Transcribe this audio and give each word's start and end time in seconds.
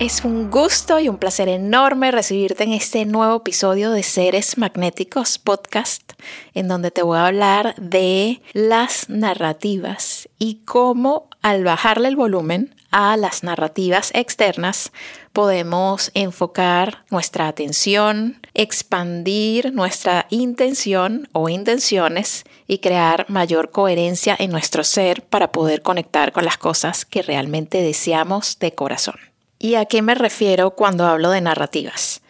Es 0.00 0.24
un 0.24 0.50
gusto 0.50 0.98
y 0.98 1.10
un 1.10 1.18
placer 1.18 1.50
enorme 1.50 2.10
recibirte 2.10 2.64
en 2.64 2.72
este 2.72 3.04
nuevo 3.04 3.36
episodio 3.36 3.90
de 3.90 4.02
Seres 4.02 4.56
Magnéticos 4.56 5.36
Podcast, 5.36 6.14
en 6.54 6.68
donde 6.68 6.90
te 6.90 7.02
voy 7.02 7.18
a 7.18 7.26
hablar 7.26 7.74
de 7.76 8.40
las 8.54 9.10
narrativas 9.10 10.26
y 10.38 10.62
cómo 10.64 11.28
al 11.42 11.64
bajarle 11.64 12.08
el 12.08 12.16
volumen 12.16 12.74
a 12.90 13.18
las 13.18 13.42
narrativas 13.42 14.10
externas 14.14 14.90
podemos 15.34 16.10
enfocar 16.14 17.04
nuestra 17.10 17.46
atención, 17.46 18.40
expandir 18.54 19.74
nuestra 19.74 20.24
intención 20.30 21.28
o 21.32 21.50
intenciones 21.50 22.44
y 22.66 22.78
crear 22.78 23.26
mayor 23.28 23.70
coherencia 23.70 24.34
en 24.38 24.50
nuestro 24.50 24.82
ser 24.82 25.20
para 25.20 25.52
poder 25.52 25.82
conectar 25.82 26.32
con 26.32 26.46
las 26.46 26.56
cosas 26.56 27.04
que 27.04 27.20
realmente 27.20 27.82
deseamos 27.82 28.58
de 28.60 28.72
corazón. 28.74 29.29
¿Y 29.62 29.74
a 29.74 29.84
qué 29.84 30.00
me 30.00 30.14
refiero 30.14 30.70
cuando 30.70 31.06
hablo 31.06 31.28
de 31.30 31.42
narrativas? 31.42 32.22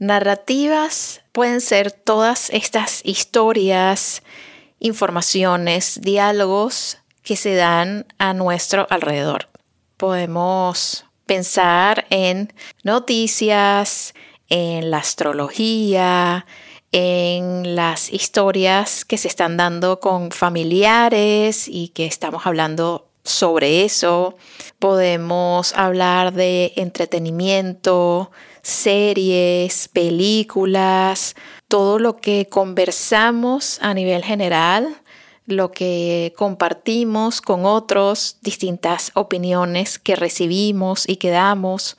Narrativas 0.00 1.22
pueden 1.30 1.60
ser 1.60 1.92
todas 1.92 2.50
estas 2.50 3.02
historias, 3.04 4.24
informaciones, 4.80 6.00
diálogos 6.02 6.98
que 7.22 7.36
se 7.36 7.54
dan 7.54 8.04
a 8.18 8.34
nuestro 8.34 8.88
alrededor. 8.90 9.48
Podemos 9.96 11.04
pensar 11.24 12.04
en 12.10 12.52
noticias, 12.82 14.12
en 14.48 14.90
la 14.90 14.98
astrología, 14.98 16.46
en 16.90 17.76
las 17.76 18.12
historias 18.12 19.04
que 19.04 19.18
se 19.18 19.28
están 19.28 19.56
dando 19.56 20.00
con 20.00 20.32
familiares 20.32 21.68
y 21.68 21.88
que 21.90 22.06
estamos 22.06 22.44
hablando 22.44 23.06
sobre 23.26 23.84
eso. 23.84 24.36
Podemos 24.78 25.72
hablar 25.74 26.32
de 26.32 26.72
entretenimiento, 26.76 28.30
series, 28.62 29.88
películas, 29.88 31.36
todo 31.68 31.98
lo 31.98 32.16
que 32.16 32.48
conversamos 32.48 33.78
a 33.80 33.94
nivel 33.94 34.24
general, 34.24 34.96
lo 35.46 35.70
que 35.70 36.34
compartimos 36.36 37.40
con 37.40 37.64
otros, 37.64 38.38
distintas 38.42 39.12
opiniones 39.14 39.98
que 39.98 40.16
recibimos 40.16 41.08
y 41.08 41.16
que 41.16 41.30
damos, 41.30 41.96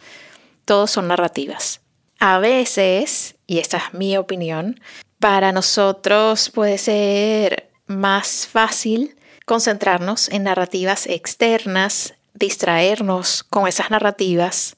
todos 0.65 0.91
son 0.91 1.07
narrativas. 1.07 1.81
A 2.19 2.39
veces, 2.39 3.35
y 3.45 3.59
esta 3.59 3.77
es 3.77 3.93
mi 3.93 4.17
opinión, 4.17 4.79
para 5.19 5.51
nosotros 5.51 6.49
puede 6.49 6.77
ser 6.77 7.69
más 7.87 8.47
fácil 8.47 9.16
concentrarnos 9.47 10.27
en 10.27 10.43
narrativas 10.43 11.07
externas, 11.07 12.15
distraernos 12.33 13.45
con 13.45 13.65
esas 13.65 13.89
narrativas 13.89 14.75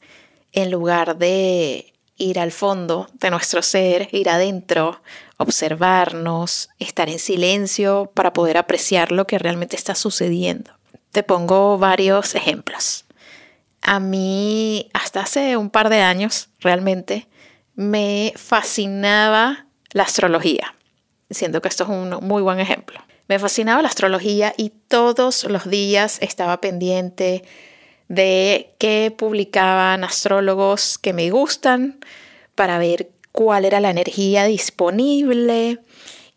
en 0.52 0.70
lugar 0.70 1.18
de 1.18 1.92
ir 2.18 2.40
al 2.40 2.52
fondo 2.52 3.10
de 3.14 3.32
nuestro 3.32 3.64
ser, 3.64 4.10
ir 4.12 4.30
adentro, 4.30 5.02
observarnos, 5.38 6.70
estar 6.78 7.10
en 7.10 7.18
silencio 7.18 8.12
para 8.14 8.32
poder 8.32 8.60
apreciar 8.60 9.12
lo 9.12 9.26
que 9.26 9.40
realmente 9.40 9.76
está 9.76 9.96
sucediendo. 9.96 10.72
Te 11.12 11.24
pongo 11.24 11.80
varios 11.80 12.36
ejemplos. 12.36 13.06
A 13.82 14.00
mí, 14.00 14.92
hasta 14.94 15.22
hace 15.22 15.58
un 15.58 15.72
par 15.72 15.90
de 15.90 16.02
años, 16.02 16.50
realmente, 16.60 17.28
me 17.74 18.34
fascinaba 18.36 19.66
la 19.94 20.04
astrología. 20.04 20.76
Siento 21.32 21.60
que 21.60 21.70
esto 21.70 21.86
es 21.86 21.90
un 21.90 22.20
muy 22.22 22.44
buen 22.44 22.60
ejemplo. 22.60 23.00
Me 23.30 23.38
fascinaba 23.38 23.84
la 23.84 23.90
astrología 23.90 24.56
y 24.58 24.72
todos 24.88 25.44
los 25.44 25.70
días 25.70 26.18
estaba 26.20 26.60
pendiente 26.62 27.44
de 28.08 28.74
qué 28.80 29.14
publicaban 29.16 30.04
astrólogos 30.04 30.98
que 30.98 31.14
me 31.14 31.30
gustan 31.30 32.00
para 32.56 32.80
ver 32.80 33.12
cuál 33.32 33.66
era 33.66 33.80
la 33.82 33.92
energía 33.92 34.46
disponible 34.46 35.78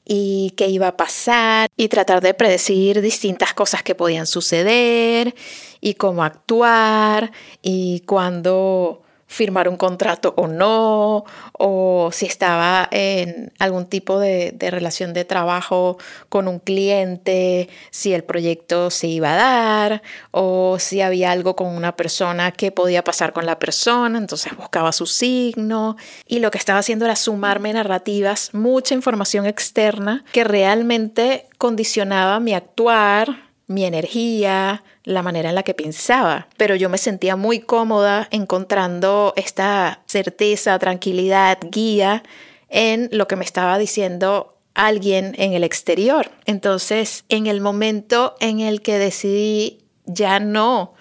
y 0.05 0.53
qué 0.59 0.69
iba 0.69 0.89
a 0.89 0.97
pasar 0.99 1.71
y 1.79 1.89
tratar 1.89 2.21
de 2.21 2.35
predecir 2.35 3.01
distintas 3.01 3.55
cosas 3.55 3.83
que 3.83 3.95
podían 3.95 4.27
suceder 4.27 5.35
y 5.81 5.95
cómo 5.95 6.25
actuar 6.25 7.33
y 7.63 8.01
cuándo 8.01 9.02
firmar 9.33 9.69
un 9.69 9.77
contrato 9.77 10.35
o 10.37 10.47
no, 10.47 11.25
o 11.53 12.11
si 12.13 12.27
estaba 12.27 12.87
en 12.91 13.51
algún 13.59 13.87
tipo 13.87 14.19
de, 14.19 14.55
relación 14.61 15.13
de 15.15 15.25
trabajo 15.25 15.99
con 16.29 16.49
un 16.49 16.59
cliente, 16.59 17.69
si 17.91 18.13
el 18.13 18.25
proyecto 18.25 18.91
se 18.91 19.09
iba 19.09 19.33
a 19.33 19.37
dar, 19.37 20.03
o 20.31 20.79
si 20.79 21.01
había 21.01 21.33
algo 21.33 21.57
con 21.57 21.69
una 21.69 21.97
persona 21.97 22.53
que 22.53 22.71
podía 22.71 23.03
pasar 23.03 23.33
con 23.33 23.47
la 23.47 23.59
persona, 23.59 24.19
entonces 24.19 24.55
buscaba 24.57 24.93
su 24.93 25.07
signo, 25.07 25.97
y 26.27 26.39
lo 26.39 26.51
que 26.51 26.59
estaba 26.59 26.79
haciendo 26.79 27.07
era 27.07 27.17
sumarme 27.17 27.73
narrativas, 27.73 28.51
mucha 28.53 28.95
información 28.95 29.47
externa 29.47 30.25
que 30.33 30.45
realmente 30.45 31.49
condicionaba 31.57 32.39
mi 32.39 32.53
actuar, 32.55 33.52
mi 33.73 33.85
energía, 33.85 34.83
la 35.05 35.23
manera 35.23 35.49
en 35.49 35.55
la 35.55 35.63
que 35.63 35.75
pensaba, 35.75 36.49
pero 36.57 36.75
yo 36.77 36.89
me 36.89 36.99
sentía 36.99 37.37
muy 37.37 37.61
cómoda 37.61 38.29
encontrando 38.31 39.33
esta 39.37 40.03
certeza, 40.07 40.79
tranquilidad, 40.79 41.59
guía 41.71 42.23
en 42.69 43.09
lo 43.13 43.29
que 43.29 43.37
me 43.37 43.45
estaba 43.45 43.79
diciendo 43.79 44.57
alguien 44.75 45.35
en 45.39 45.53
el 45.53 45.65
exterior. 45.65 46.31
Entonces, 46.47 47.25
en 47.29 47.47
el 47.47 47.61
momento 47.61 48.35
en 48.41 48.61
el 48.61 48.81
que 48.81 48.99
decidí 48.99 49.81
ya 50.07 50.41
no 50.41 50.95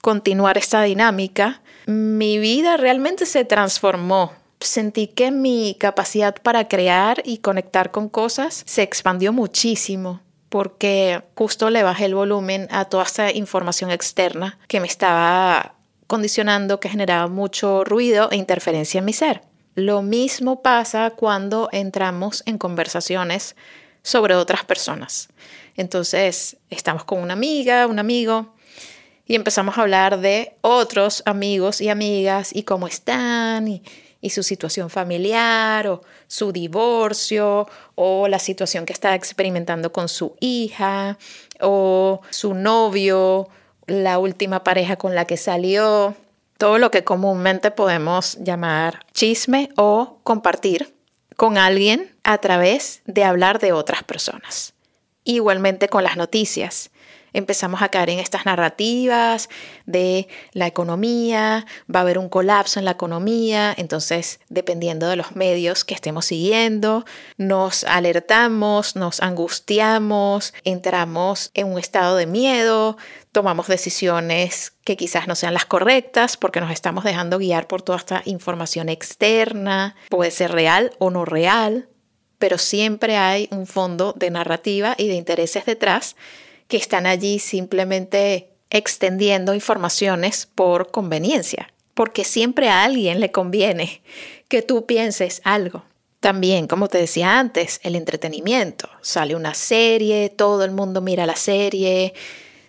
continuar 0.00 0.58
esta 0.58 0.82
dinámica, 0.82 1.62
mi 1.86 2.38
vida 2.38 2.76
realmente 2.76 3.26
se 3.26 3.44
transformó. 3.44 4.32
Sentí 4.60 5.08
que 5.08 5.30
mi 5.30 5.76
capacidad 5.78 6.34
para 6.42 6.68
crear 6.68 7.22
y 7.24 7.38
conectar 7.38 7.90
con 7.90 8.08
cosas 8.08 8.62
se 8.66 8.82
expandió 8.82 9.32
muchísimo 9.32 10.20
porque 10.54 11.20
justo 11.34 11.68
le 11.68 11.82
bajé 11.82 12.04
el 12.04 12.14
volumen 12.14 12.68
a 12.70 12.84
toda 12.84 13.02
esta 13.02 13.32
información 13.32 13.90
externa 13.90 14.56
que 14.68 14.78
me 14.78 14.86
estaba 14.86 15.74
condicionando, 16.06 16.78
que 16.78 16.88
generaba 16.88 17.26
mucho 17.26 17.82
ruido 17.82 18.28
e 18.30 18.36
interferencia 18.36 19.00
en 19.00 19.04
mi 19.04 19.12
ser. 19.12 19.42
Lo 19.74 20.00
mismo 20.02 20.62
pasa 20.62 21.10
cuando 21.10 21.68
entramos 21.72 22.44
en 22.46 22.58
conversaciones 22.58 23.56
sobre 24.04 24.36
otras 24.36 24.64
personas. 24.64 25.28
Entonces, 25.74 26.56
estamos 26.70 27.02
con 27.02 27.20
una 27.20 27.32
amiga, 27.32 27.88
un 27.88 27.98
amigo, 27.98 28.54
y 29.26 29.34
empezamos 29.34 29.76
a 29.76 29.80
hablar 29.80 30.20
de 30.20 30.54
otros 30.60 31.24
amigos 31.26 31.80
y 31.80 31.88
amigas 31.88 32.54
y 32.54 32.62
cómo 32.62 32.86
están 32.86 33.66
y, 33.66 33.82
y 34.24 34.30
su 34.30 34.42
situación 34.42 34.88
familiar 34.88 35.86
o 35.86 36.00
su 36.28 36.50
divorcio 36.50 37.68
o 37.94 38.26
la 38.26 38.38
situación 38.38 38.86
que 38.86 38.94
está 38.94 39.14
experimentando 39.14 39.92
con 39.92 40.08
su 40.08 40.34
hija 40.40 41.18
o 41.60 42.22
su 42.30 42.54
novio, 42.54 43.50
la 43.86 44.18
última 44.18 44.64
pareja 44.64 44.96
con 44.96 45.14
la 45.14 45.26
que 45.26 45.36
salió, 45.36 46.14
todo 46.56 46.78
lo 46.78 46.90
que 46.90 47.04
comúnmente 47.04 47.70
podemos 47.70 48.38
llamar 48.40 49.04
chisme 49.12 49.68
o 49.76 50.16
compartir 50.22 50.94
con 51.36 51.58
alguien 51.58 52.10
a 52.22 52.38
través 52.38 53.02
de 53.04 53.24
hablar 53.24 53.58
de 53.58 53.72
otras 53.72 54.04
personas. 54.04 54.72
Igualmente 55.24 55.90
con 55.90 56.02
las 56.02 56.16
noticias 56.16 56.90
empezamos 57.34 57.82
a 57.82 57.90
caer 57.90 58.08
en 58.10 58.20
estas 58.20 58.46
narrativas 58.46 59.50
de 59.84 60.28
la 60.52 60.66
economía, 60.66 61.66
va 61.94 62.00
a 62.00 62.02
haber 62.02 62.16
un 62.16 62.30
colapso 62.30 62.78
en 62.78 62.86
la 62.86 62.92
economía, 62.92 63.74
entonces 63.76 64.40
dependiendo 64.48 65.08
de 65.08 65.16
los 65.16 65.36
medios 65.36 65.84
que 65.84 65.94
estemos 65.94 66.24
siguiendo, 66.24 67.04
nos 67.36 67.84
alertamos, 67.84 68.96
nos 68.96 69.20
angustiamos, 69.20 70.54
entramos 70.64 71.50
en 71.52 71.66
un 71.66 71.78
estado 71.78 72.16
de 72.16 72.26
miedo, 72.26 72.96
tomamos 73.32 73.66
decisiones 73.66 74.72
que 74.84 74.96
quizás 74.96 75.26
no 75.26 75.34
sean 75.34 75.54
las 75.54 75.66
correctas 75.66 76.36
porque 76.36 76.60
nos 76.60 76.70
estamos 76.70 77.04
dejando 77.04 77.38
guiar 77.38 77.66
por 77.66 77.82
toda 77.82 77.98
esta 77.98 78.22
información 78.24 78.88
externa, 78.88 79.96
puede 80.08 80.30
ser 80.30 80.52
real 80.52 80.92
o 80.98 81.10
no 81.10 81.24
real, 81.24 81.88
pero 82.38 82.58
siempre 82.58 83.16
hay 83.16 83.48
un 83.50 83.66
fondo 83.66 84.14
de 84.16 84.30
narrativa 84.30 84.94
y 84.96 85.08
de 85.08 85.14
intereses 85.14 85.64
detrás 85.64 86.16
que 86.68 86.76
están 86.76 87.06
allí 87.06 87.38
simplemente 87.38 88.50
extendiendo 88.70 89.54
informaciones 89.54 90.48
por 90.54 90.90
conveniencia, 90.90 91.72
porque 91.94 92.24
siempre 92.24 92.68
a 92.68 92.84
alguien 92.84 93.20
le 93.20 93.30
conviene 93.30 94.02
que 94.48 94.62
tú 94.62 94.86
pienses 94.86 95.40
algo. 95.44 95.84
También, 96.20 96.66
como 96.66 96.88
te 96.88 96.98
decía 96.98 97.38
antes, 97.38 97.80
el 97.82 97.96
entretenimiento. 97.96 98.88
Sale 99.02 99.36
una 99.36 99.52
serie, 99.52 100.30
todo 100.30 100.64
el 100.64 100.70
mundo 100.70 101.02
mira 101.02 101.26
la 101.26 101.36
serie, 101.36 102.14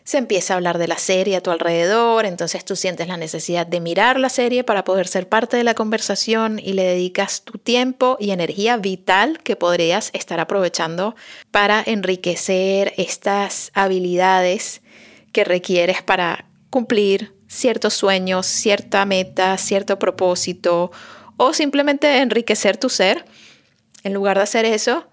se 0.06 0.20
empieza 0.20 0.54
a 0.54 0.58
hablar 0.58 0.78
de 0.78 0.88
la 0.88 1.00
serie 1.00 1.36
a 1.36 1.42
tu 1.42 1.50
alrededor, 1.50 2.28
entonces 2.28 2.64
tú 2.64 2.76
sientes 2.76 3.08
la 3.08 3.18
necesidad 3.18 3.66
de 3.66 3.80
mirar 3.80 4.20
la 4.20 4.30
serie 4.30 4.64
para 4.64 4.84
poder 4.84 5.08
ser 5.08 5.28
parte 5.28 5.58
de 5.58 5.64
la 5.64 5.74
conversación 5.74 6.60
y 6.60 6.74
le 6.74 6.84
dedicas 6.84 7.42
tu 7.42 7.58
tiempo 7.58 8.16
y 8.20 8.30
energía 8.30 8.78
vital 8.78 9.40
que 9.42 9.56
podrías 9.56 10.12
estar 10.14 10.40
aprovechando 10.40 11.16
para 11.50 11.82
enriquecer 11.84 12.94
estas 12.98 13.72
habilidades 13.74 14.84
que 15.32 15.44
requieres 15.44 16.04
para 16.04 16.46
cumplir 16.70 17.34
ciertos 17.48 17.96
sueños, 17.96 18.46
cierta 18.46 19.06
meta, 19.06 19.58
cierto 19.58 19.98
propósito 19.98 20.92
o 21.38 21.52
simplemente 21.54 22.20
enriquecer 22.20 22.78
tu 22.78 22.90
ser. 22.90 23.26
En 24.04 24.14
lugar 24.14 24.38
de 24.38 24.44
hacer 24.44 24.66
eso, 24.66 25.08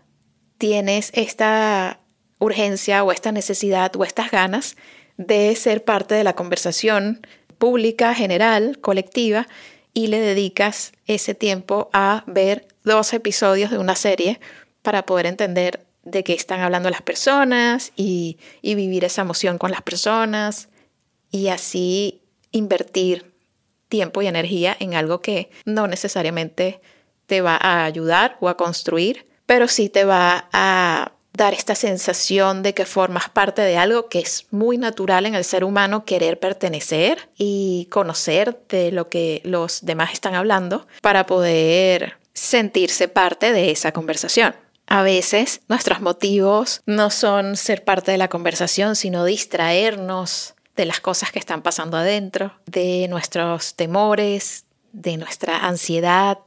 tienes 0.58 1.12
esta 1.14 2.01
urgencia 2.42 3.04
o 3.04 3.12
esta 3.12 3.30
necesidad 3.30 3.94
o 3.96 4.04
estas 4.04 4.30
ganas 4.30 4.76
de 5.16 5.54
ser 5.54 5.84
parte 5.84 6.14
de 6.14 6.24
la 6.24 6.34
conversación 6.34 7.24
pública, 7.58 8.14
general, 8.14 8.78
colectiva, 8.80 9.46
y 9.94 10.08
le 10.08 10.18
dedicas 10.18 10.92
ese 11.06 11.34
tiempo 11.34 11.88
a 11.92 12.24
ver 12.26 12.66
dos 12.82 13.12
episodios 13.12 13.70
de 13.70 13.78
una 13.78 13.94
serie 13.94 14.40
para 14.80 15.06
poder 15.06 15.26
entender 15.26 15.86
de 16.02 16.24
qué 16.24 16.32
están 16.32 16.60
hablando 16.60 16.90
las 16.90 17.02
personas 17.02 17.92
y, 17.94 18.38
y 18.62 18.74
vivir 18.74 19.04
esa 19.04 19.22
emoción 19.22 19.58
con 19.58 19.70
las 19.70 19.82
personas 19.82 20.68
y 21.30 21.48
así 21.48 22.22
invertir 22.50 23.32
tiempo 23.88 24.22
y 24.22 24.26
energía 24.26 24.76
en 24.80 24.94
algo 24.94 25.20
que 25.20 25.50
no 25.64 25.86
necesariamente 25.86 26.80
te 27.26 27.42
va 27.42 27.56
a 27.60 27.84
ayudar 27.84 28.38
o 28.40 28.48
a 28.48 28.56
construir, 28.56 29.26
pero 29.46 29.68
sí 29.68 29.88
te 29.88 30.04
va 30.04 30.48
a 30.52 31.12
dar 31.32 31.54
esta 31.54 31.74
sensación 31.74 32.62
de 32.62 32.74
que 32.74 32.84
formas 32.84 33.30
parte 33.30 33.62
de 33.62 33.76
algo 33.76 34.08
que 34.08 34.18
es 34.18 34.46
muy 34.50 34.76
natural 34.76 35.26
en 35.26 35.34
el 35.34 35.44
ser 35.44 35.64
humano 35.64 36.04
querer 36.04 36.38
pertenecer 36.38 37.28
y 37.36 37.86
conocer 37.90 38.60
de 38.68 38.92
lo 38.92 39.08
que 39.08 39.40
los 39.44 39.84
demás 39.84 40.12
están 40.12 40.34
hablando 40.34 40.86
para 41.00 41.26
poder 41.26 42.18
sentirse 42.34 43.08
parte 43.08 43.52
de 43.52 43.70
esa 43.70 43.92
conversación. 43.92 44.54
A 44.86 45.02
veces 45.02 45.62
nuestros 45.68 46.00
motivos 46.00 46.82
no 46.84 47.10
son 47.10 47.56
ser 47.56 47.84
parte 47.84 48.12
de 48.12 48.18
la 48.18 48.28
conversación, 48.28 48.94
sino 48.94 49.24
distraernos 49.24 50.54
de 50.76 50.84
las 50.84 51.00
cosas 51.00 51.32
que 51.32 51.38
están 51.38 51.62
pasando 51.62 51.96
adentro, 51.96 52.52
de 52.66 53.06
nuestros 53.08 53.74
temores, 53.74 54.64
de 54.92 55.16
nuestra 55.16 55.66
ansiedad, 55.66 56.38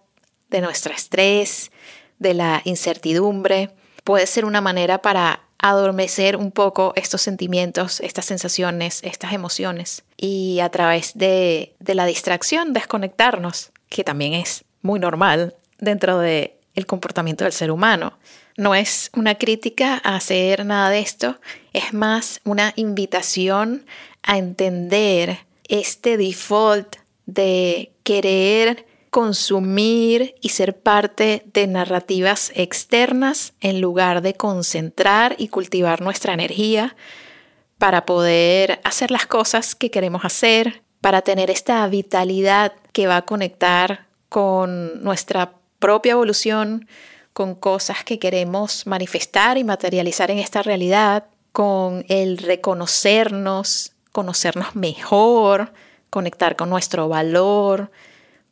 de 0.49 0.61
nuestro 0.61 0.93
estrés, 0.93 1.71
de 2.19 2.33
la 2.33 2.61
incertidumbre 2.65 3.71
puede 4.05 4.27
ser 4.27 4.45
una 4.45 4.61
manera 4.61 5.01
para 5.01 5.41
adormecer 5.57 6.37
un 6.37 6.51
poco 6.51 6.93
estos 6.95 7.21
sentimientos, 7.21 7.99
estas 7.99 8.25
sensaciones, 8.25 9.01
estas 9.03 9.33
emociones 9.33 10.03
y 10.15 10.59
a 10.59 10.69
través 10.69 11.17
de, 11.17 11.75
la 11.79 12.05
distracción 12.05 12.71
desconectarnos, 12.71 13.71
que 13.89 14.03
también 14.03 14.33
es 14.33 14.63
muy 14.83 14.99
normal 14.99 15.55
dentro 15.79 16.19
del 16.19 16.51
el 16.75 16.85
comportamiento 16.85 17.45
del 17.45 17.53
ser 17.53 17.71
humano. 17.71 18.17
No 18.57 18.75
es 18.75 19.09
una 19.15 19.35
crítica 19.35 20.01
a 20.03 20.17
hacer 20.17 20.65
nada 20.65 20.89
de 20.89 20.99
esto, 20.99 21.39
es 21.73 21.93
más 21.93 22.41
una 22.45 22.73
invitación 22.75 23.85
a 24.23 24.37
entender 24.37 25.39
este 25.67 26.17
default 26.17 26.97
de 27.25 27.91
querer 28.03 28.85
consumir 29.15 30.35
y 30.41 30.49
ser 30.49 30.77
parte 30.77 31.43
de 31.53 31.67
narrativas 31.67 32.51
externas 32.53 33.53
en 33.61 33.79
lugar 33.79 34.21
de 34.21 34.33
concentrar 34.33 35.37
y 35.37 35.47
cultivar 35.47 36.01
nuestra 36.01 36.33
energía 36.33 36.97
para 37.77 38.05
poder 38.05 38.81
hacer 38.83 39.11
las 39.11 39.25
cosas 39.25 39.73
que 39.73 39.89
queremos 39.89 40.25
hacer, 40.25 40.83
para 40.99 41.21
tener 41.21 41.49
esta 41.49 41.87
vitalidad 41.87 42.73
que 42.91 43.07
va 43.07 43.15
a 43.15 43.21
conectar 43.21 44.07
con 44.27 45.01
nuestra 45.01 45.53
propia 45.79 46.11
evolución, 46.11 46.85
con 47.31 47.55
cosas 47.55 48.03
que 48.03 48.19
queremos 48.19 48.85
manifestar 48.85 49.57
y 49.57 49.63
materializar 49.63 50.29
en 50.29 50.39
esta 50.39 50.61
realidad, 50.61 51.27
con 51.53 52.03
el 52.09 52.37
reconocernos, 52.37 53.93
conocernos 54.11 54.75
mejor, 54.75 55.71
conectar 56.09 56.57
con 56.57 56.69
nuestro 56.69 57.07
valor, 57.07 57.91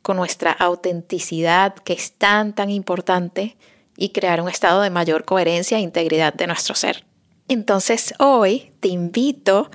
con 0.03 0.17
nuestra 0.17 0.51
autenticidad 0.51 1.73
que 1.73 1.93
es 1.93 2.11
tan, 2.11 2.53
tan 2.53 2.69
importante 2.69 3.57
y 3.97 4.09
crear 4.09 4.41
un 4.41 4.49
estado 4.49 4.81
de 4.81 4.91
mayor 4.91 5.25
coherencia 5.25 5.79
e 5.79 5.81
integridad 5.81 6.33
de 6.33 6.45
nuestro 6.45 6.75
ser. 6.75 7.05
Entonces 7.47 8.13
hoy 8.19 8.71
te 8.79 8.89
invito 8.89 9.71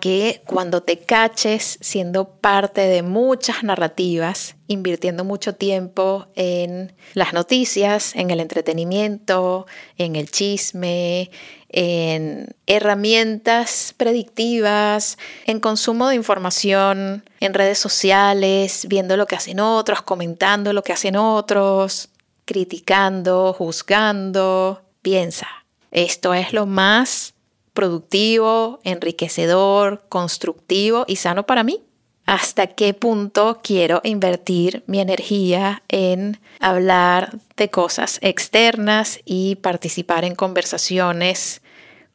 que 0.00 0.42
cuando 0.46 0.82
te 0.82 0.98
caches 0.98 1.78
siendo 1.80 2.28
parte 2.28 2.82
de 2.82 3.02
muchas 3.02 3.62
narrativas, 3.62 4.56
invirtiendo 4.66 5.24
mucho 5.24 5.54
tiempo 5.54 6.26
en 6.34 6.92
las 7.14 7.32
noticias, 7.32 8.14
en 8.16 8.30
el 8.30 8.40
entretenimiento, 8.40 9.66
en 9.96 10.16
el 10.16 10.30
chisme, 10.30 11.30
en 11.68 12.54
herramientas 12.66 13.94
predictivas, 13.96 15.18
en 15.46 15.60
consumo 15.60 16.08
de 16.08 16.16
información 16.16 17.24
en 17.40 17.54
redes 17.54 17.78
sociales, 17.78 18.86
viendo 18.88 19.16
lo 19.16 19.26
que 19.26 19.36
hacen 19.36 19.60
otros, 19.60 20.02
comentando 20.02 20.72
lo 20.72 20.82
que 20.82 20.92
hacen 20.92 21.16
otros, 21.16 22.08
criticando, 22.44 23.52
juzgando. 23.52 24.82
Piensa, 25.02 25.48
esto 25.90 26.34
es 26.34 26.52
lo 26.52 26.66
más 26.66 27.35
productivo, 27.76 28.80
enriquecedor, 28.82 30.02
constructivo 30.08 31.04
y 31.06 31.14
sano 31.16 31.46
para 31.46 31.62
mí. 31.62 31.84
¿Hasta 32.24 32.66
qué 32.66 32.92
punto 32.92 33.60
quiero 33.62 34.00
invertir 34.02 34.82
mi 34.88 34.98
energía 34.98 35.84
en 35.86 36.40
hablar 36.58 37.38
de 37.56 37.70
cosas 37.70 38.18
externas 38.20 39.20
y 39.24 39.54
participar 39.56 40.24
en 40.24 40.34
conversaciones 40.34 41.62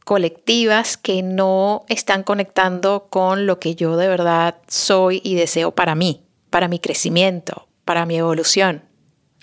colectivas 0.04 0.98
que 0.98 1.24
no 1.24 1.86
están 1.88 2.24
conectando 2.24 3.07
con 3.10 3.46
lo 3.46 3.60
que 3.60 3.75
yo 3.75 3.96
de 3.96 4.10
verdad 4.10 4.57
soy 4.68 5.22
y 5.24 5.36
deseo 5.36 5.72
para 5.72 5.96
mí, 5.96 6.25
para 6.50 6.68
mi 6.68 6.80
crecimiento, 6.80 7.69
para 7.85 8.06
mi 8.06 8.18
evolución? 8.18 8.83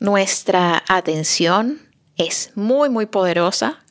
Nuestra 0.00 0.84
atención 0.86 1.80
es 2.16 2.50
muy, 2.54 2.90
muy 2.90 3.06
poderosa 3.06 3.84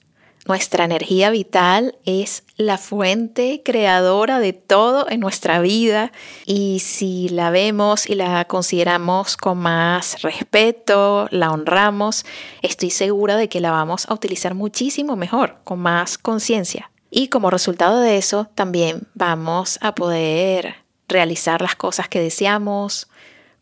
nuestra 0.48 0.86
energía 0.86 1.30
vital 1.30 1.98
es 2.06 2.44
la 2.56 2.78
fuente 2.78 3.62
creadora 3.64 4.40
de 4.40 4.54
todo 4.54 5.10
en 5.10 5.20
nuestra 5.20 5.60
vida 5.60 6.12
y 6.46 6.80
si 6.80 7.30
la 7.30 7.50
vemos 7.50 8.10
y 8.10 8.16
la 8.16 8.46
consideramos 8.46 9.38
con 9.38 9.58
más 9.58 10.22
respeto, 10.22 11.28
la 11.32 11.52
honramos, 11.52 12.26
estoy 12.62 12.90
segura 12.90 13.36
de 13.36 13.50
que 13.50 13.60
la 13.60 13.72
vamos 13.72 14.08
a 14.10 14.14
utilizar 14.14 14.54
muchísimo 14.54 15.16
mejor, 15.16 15.58
con 15.64 15.80
más 15.80 16.18
conciencia. 16.18 16.90
Y 17.10 17.30
como 17.30 17.50
resultado 17.50 18.00
de 18.00 18.18
eso, 18.18 18.50
también 18.56 19.08
vamos 19.14 19.80
a 19.82 19.96
poder 19.96 20.76
realizar 21.08 21.62
las 21.62 21.76
cosas 21.76 22.10
que 22.10 22.20
deseamos, 22.20 23.08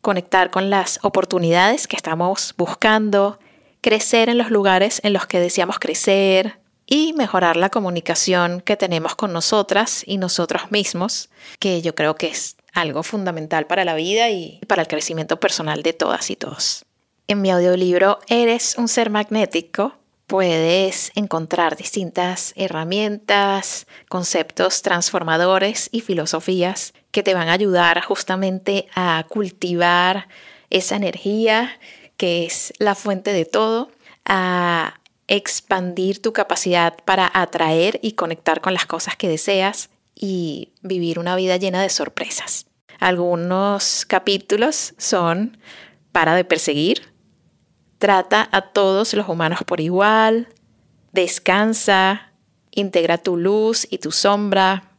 conectar 0.02 0.52
con 0.52 0.70
las 0.70 1.00
oportunidades 1.04 1.88
que 1.88 1.96
estamos 1.96 2.54
buscando, 2.58 3.40
crecer 3.82 4.30
en 4.30 4.38
los 4.38 4.50
lugares 4.50 5.00
en 5.04 5.14
los 5.14 5.28
que 5.28 5.40
deseamos 5.40 5.80
crecer, 5.80 6.60
y 6.86 7.14
mejorar 7.14 7.58
la 7.58 7.70
comunicación 7.70 8.62
que 8.62 8.78
tenemos 8.78 9.16
con 9.16 9.34
nosotras 9.34 10.04
y 10.06 10.18
nosotros 10.18 10.72
mismos, 10.72 11.30
que 11.60 11.82
yo 11.82 11.96
creo 11.96 12.16
que 12.16 12.28
es 12.28 12.58
algo 12.74 13.04
fundamental 13.04 13.66
para 13.68 13.86
la 13.86 13.96
vida 13.96 14.30
y 14.30 14.60
para 14.68 14.82
el 14.82 14.88
crecimiento 14.88 15.40
personal 15.40 15.82
de 15.84 15.94
todas 15.94 16.30
y 16.30 16.36
todos. 16.36 16.86
En 17.28 17.42
mi 17.42 17.50
audiolibro 17.50 18.20
Eres 18.28 18.76
un 18.78 18.88
ser 18.88 19.10
magnético 19.10 19.96
puedes 20.28 21.12
encontrar 21.16 21.76
distintas 21.76 22.54
herramientas, 22.56 23.88
conceptos 24.10 24.82
transformadores 24.82 25.90
y 25.92 26.02
filosofías 26.02 26.94
que 27.12 27.24
te 27.24 27.34
van 27.34 27.50
a 27.50 27.54
ayudar 27.54 28.04
justamente 28.04 28.88
a 28.96 29.26
cultivar 29.30 30.28
esa 30.70 30.96
energía 30.96 31.80
que 32.18 32.46
es 32.46 32.74
la 32.80 32.96
fuente 32.96 33.34
de 33.34 33.46
todo, 33.46 33.92
a 34.26 34.96
expandir 35.28 36.22
tu 36.22 36.34
capacidad 36.34 36.96
para 37.06 37.30
atraer 37.34 38.00
y 38.02 38.14
conectar 38.14 38.62
con 38.62 38.74
las 38.74 38.86
cosas 38.86 39.16
que 39.16 39.28
deseas 39.28 39.90
y 40.14 40.74
vivir 40.82 41.20
una 41.20 41.36
vida 41.36 41.58
llena 41.58 41.82
de 41.82 41.90
sorpresas. 41.90 42.68
Algunos 43.00 44.06
capítulos 44.06 44.94
son 44.98 45.58
Para 46.12 46.36
de 46.36 46.46
perseguir, 46.46 47.14
Trata 47.98 48.48
a 48.52 48.62
todos 48.74 49.14
los 49.14 49.28
humanos 49.28 49.60
por 49.66 49.82
igual, 49.82 50.50
Descansa, 51.12 52.32
Integra 52.72 53.18
tu 53.18 53.38
luz 53.38 53.88
y 53.90 53.98
tu 53.98 54.12
sombra, 54.12 54.98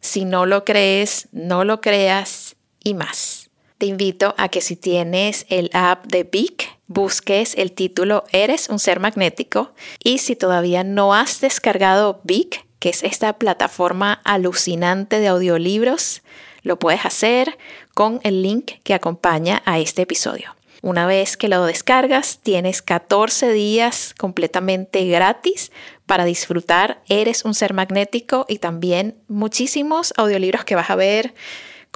Si 0.00 0.24
no 0.24 0.46
lo 0.46 0.64
crees, 0.64 1.28
no 1.32 1.64
lo 1.64 1.80
creas 1.80 2.56
y 2.82 2.94
más. 2.94 3.50
Te 3.78 3.86
invito 3.86 4.34
a 4.38 4.48
que 4.48 4.60
si 4.60 4.74
tienes 4.74 5.44
el 5.48 5.70
app 5.74 6.06
de 6.06 6.24
Vic, 6.24 6.65
busques 6.86 7.54
el 7.56 7.72
título 7.72 8.24
Eres 8.32 8.68
un 8.68 8.78
ser 8.78 9.00
magnético 9.00 9.72
y 10.02 10.18
si 10.18 10.36
todavía 10.36 10.84
no 10.84 11.14
has 11.14 11.40
descargado 11.40 12.20
Vic, 12.24 12.66
que 12.78 12.90
es 12.90 13.02
esta 13.02 13.32
plataforma 13.34 14.20
alucinante 14.24 15.18
de 15.20 15.28
audiolibros, 15.28 16.22
lo 16.62 16.78
puedes 16.78 17.04
hacer 17.04 17.58
con 17.94 18.20
el 18.22 18.42
link 18.42 18.72
que 18.82 18.94
acompaña 18.94 19.62
a 19.64 19.78
este 19.78 20.02
episodio. 20.02 20.54
Una 20.82 21.06
vez 21.06 21.36
que 21.36 21.48
lo 21.48 21.64
descargas, 21.64 22.40
tienes 22.42 22.82
14 22.82 23.52
días 23.52 24.14
completamente 24.16 25.06
gratis 25.06 25.72
para 26.04 26.24
disfrutar 26.24 27.02
Eres 27.08 27.44
un 27.44 27.54
ser 27.54 27.72
magnético 27.72 28.46
y 28.48 28.58
también 28.58 29.16
muchísimos 29.26 30.12
audiolibros 30.16 30.64
que 30.64 30.74
vas 30.74 30.90
a 30.90 30.96
ver 30.96 31.34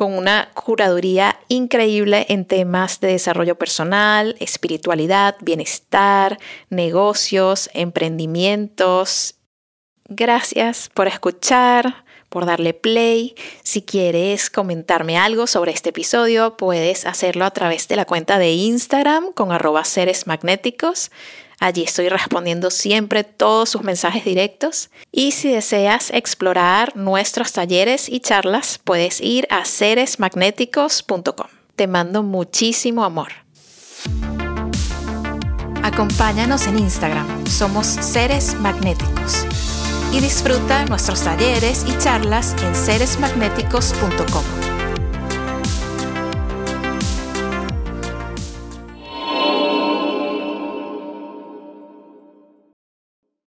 con 0.01 0.17
una 0.17 0.49
curaduría 0.55 1.39
increíble 1.49 2.25
en 2.31 2.47
temas 2.47 3.01
de 3.01 3.09
desarrollo 3.09 3.57
personal, 3.57 4.35
espiritualidad, 4.41 5.37
bienestar, 5.43 6.39
negocios, 6.71 7.69
emprendimientos. 7.75 9.35
Gracias 10.09 10.89
por 10.95 11.07
escuchar, 11.07 12.07
por 12.31 12.47
darle 12.47 12.73
play. 12.73 13.35
Si 13.63 13.83
quieres 13.83 14.49
comentarme 14.49 15.19
algo 15.19 15.47
sobre 15.47 15.73
este 15.73 15.91
episodio, 15.91 16.57
puedes 16.57 17.05
hacerlo 17.05 17.45
a 17.45 17.51
través 17.51 17.87
de 17.87 17.97
la 17.97 18.07
cuenta 18.07 18.39
de 18.39 18.53
Instagram 18.53 19.35
con 19.35 19.53
arroba 19.53 19.85
seres 19.85 20.27
magnéticos. 20.27 21.11
Allí 21.61 21.83
estoy 21.83 22.09
respondiendo 22.09 22.71
siempre 22.71 23.23
todos 23.23 23.69
sus 23.69 23.83
mensajes 23.83 24.25
directos. 24.25 24.89
Y 25.13 25.33
si 25.33 25.53
deseas 25.53 26.11
explorar 26.11 26.97
nuestros 26.97 27.53
talleres 27.53 28.09
y 28.09 28.21
charlas, 28.21 28.81
puedes 28.83 29.21
ir 29.21 29.47
a 29.51 29.67
seresmagnéticos.com. 29.67 31.49
Te 31.77 31.87
mando 31.87 32.23
muchísimo 32.23 33.05
amor. 33.05 33.33
Acompáñanos 35.83 36.67
en 36.67 36.79
Instagram, 36.79 37.47
somos 37.47 37.87
Seres 37.87 38.55
Magnéticos. 38.55 39.45
Y 40.13 40.21
disfruta 40.21 40.87
nuestros 40.87 41.23
talleres 41.23 41.85
y 41.87 41.97
charlas 41.99 42.57
en 42.63 42.75
seresmagnéticos.com. 42.75 44.60